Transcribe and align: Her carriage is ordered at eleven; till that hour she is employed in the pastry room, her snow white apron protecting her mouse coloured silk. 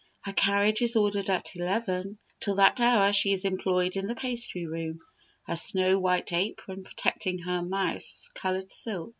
Her 0.21 0.33
carriage 0.33 0.81
is 0.81 0.95
ordered 0.95 1.29
at 1.29 1.51
eleven; 1.55 2.17
till 2.39 2.55
that 2.55 2.79
hour 2.79 3.13
she 3.13 3.33
is 3.33 3.45
employed 3.45 3.95
in 3.95 4.07
the 4.07 4.15
pastry 4.15 4.65
room, 4.65 5.01
her 5.43 5.55
snow 5.55 5.99
white 5.99 6.33
apron 6.33 6.83
protecting 6.83 7.37
her 7.37 7.61
mouse 7.61 8.27
coloured 8.33 8.71
silk. 8.71 9.09